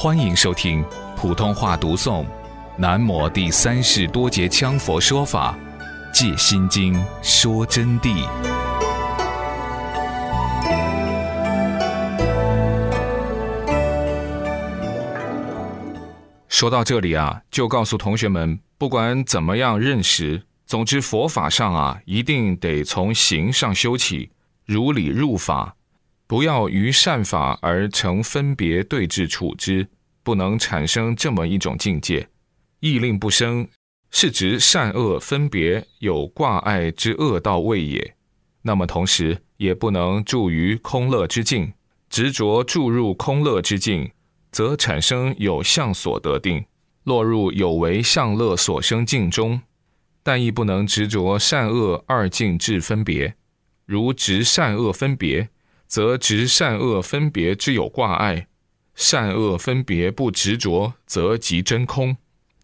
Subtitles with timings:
[0.00, 0.84] 欢迎收听
[1.16, 2.22] 普通话读诵
[2.76, 5.58] 《南摩第三世多杰羌佛说法·
[6.14, 8.24] 借心经说真谛》。
[16.48, 24.30] 说到这里啊，就告诉同学们，不管怎么样认识，总之佛法上啊，一定得从行上修起，
[24.64, 25.74] 如理入法。
[26.28, 29.88] 不要于善法而成分别对治处之，
[30.22, 32.28] 不能产生这么一种境界。
[32.80, 33.66] 意令不生，
[34.10, 38.14] 是指善恶分别有挂碍之恶道位也。
[38.60, 41.72] 那么同时也不能住于空乐之境，
[42.10, 44.10] 执着住入空乐之境，
[44.52, 46.62] 则产生有相所得定，
[47.04, 49.58] 落入有为相乐所生境中。
[50.22, 53.34] 但亦不能执着善恶二境至分别，
[53.86, 55.48] 如执善恶分别。
[55.88, 58.46] 则执善恶分别之有挂碍，
[58.94, 62.14] 善恶分别不执着，则即真空；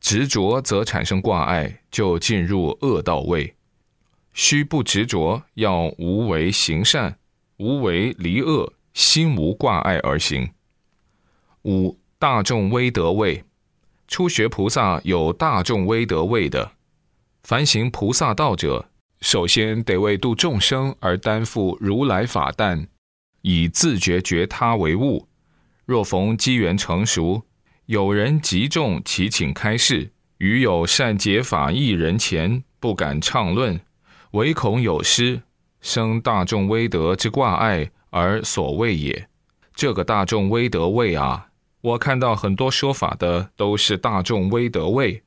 [0.00, 3.54] 执着则产生挂碍，就进入恶道位。
[4.34, 7.16] 须不执着，要无为行善，
[7.58, 10.50] 无为离恶，心无挂碍而行。
[11.62, 13.44] 五大众威德位，
[14.08, 16.72] 初学菩萨有大众威德位的，
[17.44, 18.88] 凡行菩萨道者，
[19.20, 22.88] 首先得为度众生而担负如来法担。
[23.42, 25.28] 以自觉觉他为物，
[25.84, 27.42] 若逢机缘成熟，
[27.86, 33.80] 有人集众祈请开示，与有善解法义人前，不敢畅论，
[34.32, 35.42] 唯恐有失，
[35.80, 39.28] 生大众威德之挂碍而所谓也。
[39.74, 41.48] 这个大众威德位啊，
[41.80, 45.22] 我看到很多说法的都是大众威德位，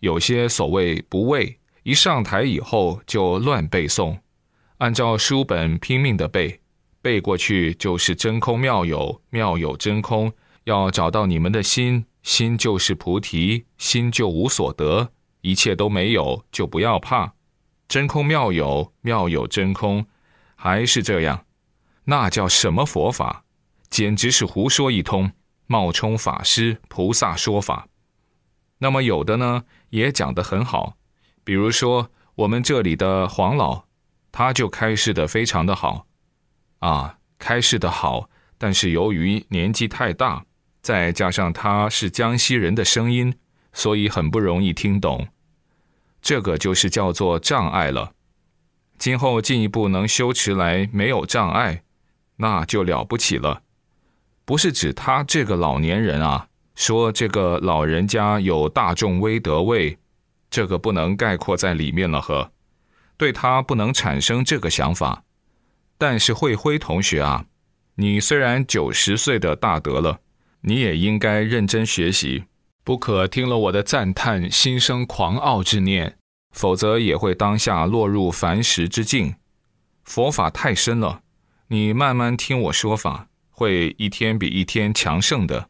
[0.00, 4.18] 有些所谓不畏，一上台以后就乱背诵，
[4.78, 6.60] 按照书本拼命的背。
[7.08, 10.30] 背过去就是真空妙有，妙有真空。
[10.64, 15.10] 要找到你们的心，心就是菩提，心就无所得，
[15.40, 17.32] 一切都没有，就不要怕。
[17.88, 20.04] 真空妙有，妙有真空，
[20.54, 21.46] 还是这样，
[22.04, 23.44] 那叫什么佛法？
[23.88, 25.32] 简直是胡说一通，
[25.66, 27.88] 冒充法师、菩萨说法。
[28.80, 30.98] 那么有的呢，也讲得很好，
[31.42, 33.84] 比如说我们这里的黄老，
[34.30, 36.07] 他就开示的非常的好。
[36.78, 40.44] 啊，开示的好，但是由于年纪太大，
[40.80, 43.34] 再加上他是江西人的声音，
[43.72, 45.28] 所以很不容易听懂。
[46.20, 48.12] 这个就是叫做障碍了。
[48.98, 51.82] 今后进一步能修持来没有障碍，
[52.36, 53.62] 那就了不起了。
[54.44, 59.98] 不是指他这个老年人啊，说这个老人家有大众威德位，
[60.50, 62.50] 这个不能概括在里面了呵。
[63.16, 65.22] 对他不能产生这个想法。
[65.98, 67.46] 但是慧辉同学啊，
[67.96, 70.20] 你虽然九十岁的大德了，
[70.60, 72.44] 你也应该认真学习，
[72.84, 76.16] 不可听了我的赞叹，心生狂傲之念，
[76.52, 79.34] 否则也会当下落入凡识之境。
[80.04, 81.22] 佛法太深了，
[81.66, 85.68] 你慢慢听我说法，会一天比一天强盛的，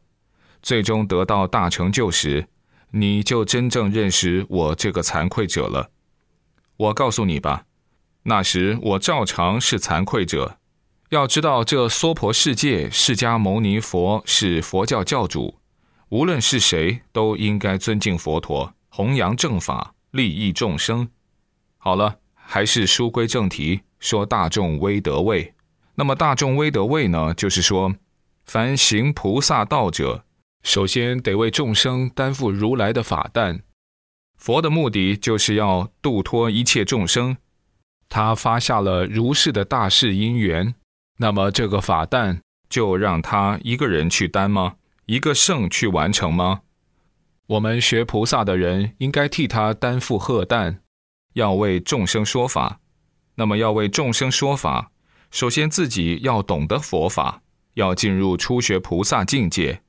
[0.61, 2.47] 最终得到大成就时，
[2.91, 5.89] 你就真正认识我这个惭愧者了。
[6.77, 7.65] 我告诉你吧。
[8.23, 10.57] 那时我照常是惭愧者。
[11.09, 15.59] 要知道，这娑婆世界，释迦牟尼佛是佛教教主，
[16.09, 21.09] 无论是谁，都应该尊敬佛陀，弘扬正法，利益众生。
[21.77, 25.55] 好了，还是书归正题，说大众威德位。
[25.95, 27.33] 那么大众威德位呢？
[27.33, 27.95] 就是说，
[28.45, 30.23] 凡行菩萨道者，
[30.61, 33.63] 首先得为众生担负如来的法担。
[34.37, 37.37] 佛的目的就是要度脱一切众生。
[38.09, 40.73] 他发下了如是的大事因缘，
[41.17, 44.75] 那么这个法担就让他一个人去担吗？
[45.05, 46.61] 一个圣去完成吗？
[47.47, 50.81] 我们学菩萨的人应该替他担负荷担，
[51.33, 52.79] 要为众生说法。
[53.35, 54.91] 那么要为众生说法，
[55.31, 57.41] 首先自己要懂得佛法，
[57.75, 59.81] 要进入初学菩萨境界。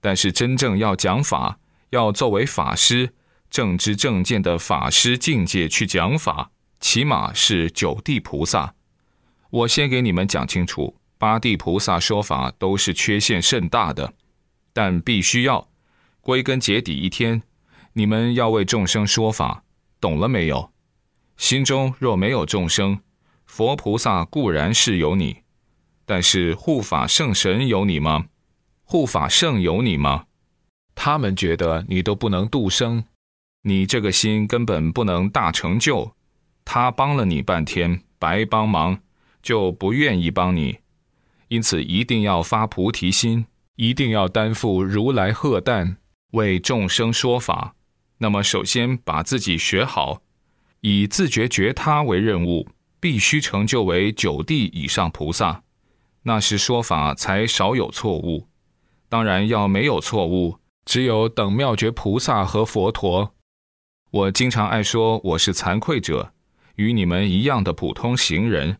[0.00, 1.58] 但是真正要讲法，
[1.90, 3.14] 要作为法师，
[3.48, 6.50] 正知正见的法师境界去讲法。
[6.88, 8.72] 起码是九地菩萨，
[9.50, 14.14] 我先给你们讲清楚，八地菩萨说法都是缺陷甚大的，
[14.72, 15.68] 但必须要
[16.20, 17.42] 归根结底一天，
[17.94, 19.64] 你们要为众生说法，
[20.00, 20.70] 懂了没有？
[21.36, 23.00] 心中若没有众生，
[23.46, 25.38] 佛菩萨固然是有你，
[26.04, 28.26] 但是护法圣神有你吗？
[28.84, 30.26] 护法圣有你吗？
[30.94, 33.02] 他们觉得你都不能度生，
[33.62, 36.12] 你这个心根本不能大成就。
[36.66, 38.98] 他帮了你半天，白帮忙，
[39.40, 40.80] 就不愿意帮你，
[41.46, 43.46] 因此一定要发菩提心，
[43.76, 45.96] 一定要担负如来贺担，
[46.32, 47.76] 为众生说法。
[48.18, 50.22] 那么，首先把自己学好，
[50.80, 52.68] 以自觉觉他为任务，
[52.98, 55.62] 必须成就为九地以上菩萨，
[56.24, 58.48] 那时说法才少有错误。
[59.08, 63.32] 当然要没有错误，只有等妙觉菩萨和佛陀。
[64.10, 66.32] 我经常爱说我是惭愧者，
[66.76, 68.78] 与你们一样的普通行人。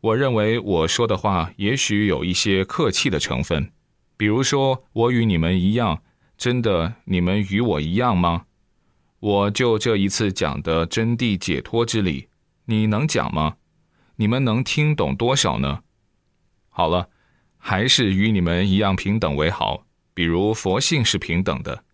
[0.00, 3.70] 我认为我说的话也许有一些客气的成分，
[4.16, 6.02] 比如说我与你们一样，
[6.36, 8.46] 真的你们与我一样吗？
[9.20, 12.26] 我就这一次讲的真谛解脱之理，
[12.64, 13.54] 你能讲吗？
[14.16, 15.82] 你们能听懂多少呢？
[16.68, 17.08] 好了，
[17.56, 19.86] 还是与你们一样平等为好。
[20.14, 21.84] 比如佛性是平等的，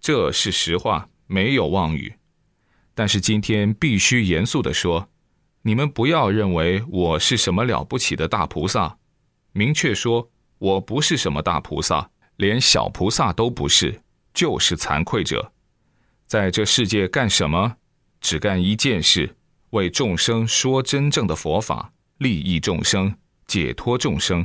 [0.00, 2.14] 这是实话，没有妄语。
[2.98, 5.08] 但是今天必须严肃地说，
[5.62, 8.98] 你们不要认为我是什么了不起的大菩萨。
[9.52, 10.28] 明确说，
[10.58, 14.02] 我不是什么大菩萨，连小菩萨都不是，
[14.34, 15.52] 就是惭愧者。
[16.26, 17.76] 在这世界干什么？
[18.20, 19.32] 只干一件事：
[19.70, 23.14] 为众生说真正的佛法，利益众生，
[23.46, 24.44] 解脱众生。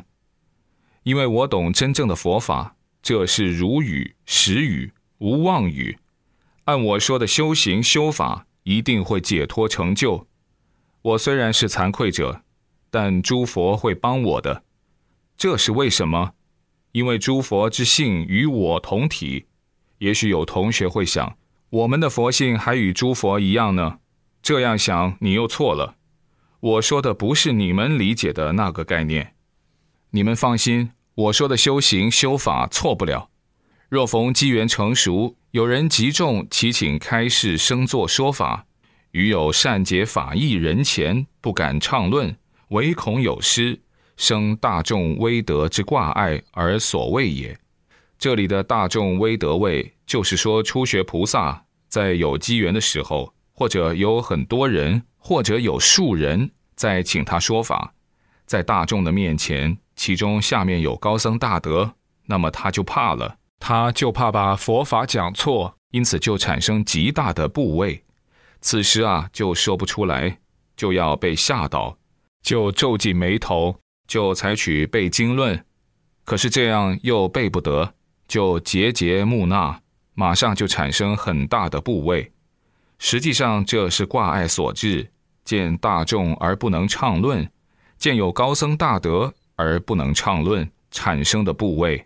[1.01, 5.97] 因为我懂真正的佛法，这是如语实语，无妄语。
[6.65, 10.27] 按我说的修行修法，一定会解脱成就。
[11.01, 12.41] 我虽然是惭愧者，
[12.89, 14.63] 但诸佛会帮我的。
[15.35, 16.33] 这是为什么？
[16.93, 19.45] 因为诸佛之性与我同体。
[19.97, 21.37] 也许有同学会想。
[21.69, 23.97] 我们的佛性还与诸佛一样呢？
[24.41, 25.95] 这样想你又错了。
[26.59, 29.33] 我说的不是你们理解的那个概念。
[30.11, 33.29] 你们放心，我说的修行修法错不了。
[33.89, 38.65] 若逢机缘成熟，有人集众祈请开示生作说法，
[39.11, 42.35] 余有善解法义人前，不敢畅论，
[42.69, 43.79] 唯恐有失，
[44.17, 47.55] 生大众威德之挂碍而所谓也。
[48.17, 57.93] 这里的大众威德位，就是说初学菩萨在有机缘的时候，或者有很多人，或者有数人在请他说法，
[58.47, 61.93] 在大众的面前，其中下面有高僧大德，
[62.25, 68.03] 那么他就怕了，他就怕把佛法讲错，因此就产生极大的怖畏，
[68.59, 70.37] 此时啊就说不出来，
[70.75, 71.97] 就要被吓倒，
[72.41, 75.63] 就皱紧眉头，就采取背经论，
[76.25, 77.93] 可是这样又背不得。
[78.27, 79.79] 就节节木讷，
[80.13, 82.33] 马上就产生很大的部位。
[82.99, 85.09] 实际上这是挂碍所致，
[85.45, 87.49] 见大众而不能畅论，
[87.97, 92.05] 见有高僧大德而不能畅论，产生的部位。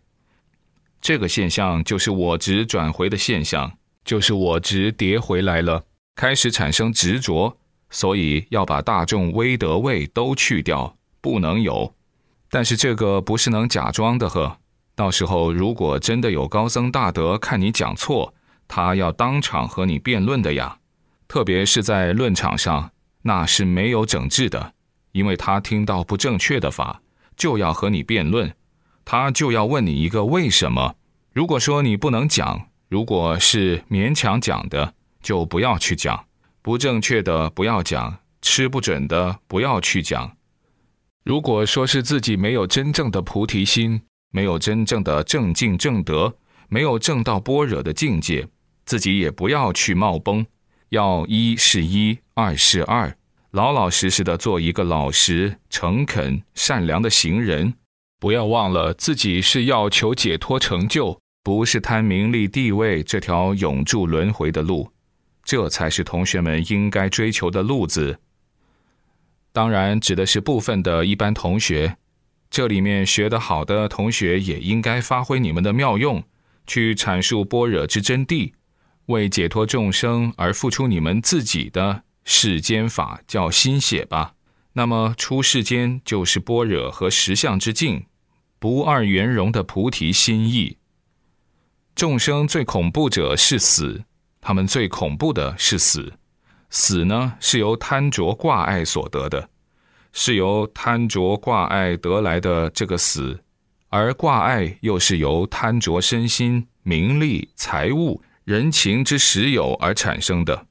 [1.08, 3.72] 这个现象就是我执转回的现象，
[4.04, 5.82] 就是我执叠回来了，
[6.18, 7.58] 开始产生执着，
[7.90, 11.96] 所以要把大众威德位都去掉，不能有。
[12.50, 14.58] 但是这个不是能假装的呵。
[14.96, 18.34] 到时候，如果真的有高僧大德看你讲错，
[18.68, 20.78] 他要当场和你辩论的呀。
[21.30, 24.74] 特别是在论场上，那是没有整治的，
[25.14, 27.02] 因为他听到不正确的法，
[27.38, 28.54] 就要和你辩论，
[29.10, 30.96] 他就要问你一个为什么。
[31.32, 34.94] 如果说你不能讲，如果是勉强讲的，
[35.24, 36.26] 就不要去讲；
[36.62, 40.36] 不正确的不要讲，吃不准的不要去讲。
[41.24, 44.02] 如果说是自己没有真正的菩提心。
[44.30, 46.36] 没有真正的正境正德，
[46.68, 48.46] 没有正道般若的境界，
[48.86, 50.46] 自己也不要去冒崩，
[50.90, 53.16] 要一是一，二是二，
[53.52, 57.74] 老老实实的做一个老实、诚恳、善良的行人。
[58.20, 64.92] 不要忘了自己是要求解脱成就，不是贪名利地位这条永驻轮回的路，
[65.44, 68.20] 这才是同学们应该追求的路子。
[69.54, 71.98] 当然，指的是部分的一般同学。
[72.50, 76.24] 这里面学得好的同学也应该发挥你们的妙用，
[76.66, 78.54] 去阐述般若之真谛，
[79.08, 84.34] 为解脱众生而付出你们自己的世间法，叫心血吧。
[84.78, 88.06] 那么出世间就是般若和实相之境，
[88.60, 90.78] 不二圆融的菩提心意。
[91.96, 94.04] 众生最恐怖者是死，
[94.40, 96.14] 他们最恐怖的是死。
[96.70, 99.50] 死呢，是由贪着挂碍所得的。
[100.14, 103.44] 是由贪着挂碍得来的这个死，
[103.90, 110.68] 而挂碍又是由贪着身心、名利、财物、人情之实有而产生的。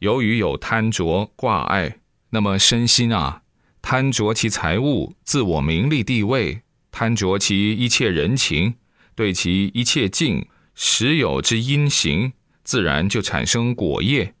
[0.00, 1.98] 由于有贪着挂碍，
[2.36, 3.40] 那么身心啊，
[3.80, 8.74] 贪着其财物、自我名利地位，贪着其一切人情，
[9.14, 14.34] 对其一切境实有之因行，自然就产生果业。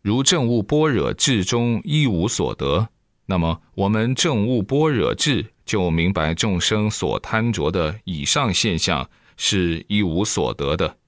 [0.00, 2.90] 如正悟般若智中一无所得。
[3.26, 10.98] 那么，我们正悟般若智就明白众生所贪着的以上现象是一无所得的，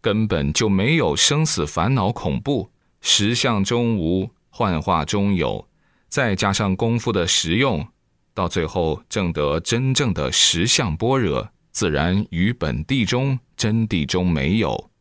[0.00, 2.70] 根本就没有生死烦恼恐怖，
[3.02, 5.66] 实相中无，幻化中有，
[6.08, 7.84] 再加上功夫的实用，
[8.32, 14.92] 到最后证得真正的实相般若，自然于本地中真谛中没有。